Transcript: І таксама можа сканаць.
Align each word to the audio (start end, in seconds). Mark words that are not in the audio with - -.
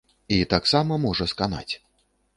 І 0.37 0.37
таксама 0.53 0.97
можа 1.05 1.29
сканаць. 1.35 1.71